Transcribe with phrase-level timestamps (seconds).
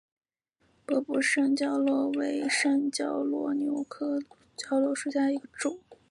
[0.83, 4.25] 波部山椒螺为山椒蜗牛科山
[4.57, 5.77] 椒螺属下的一个种。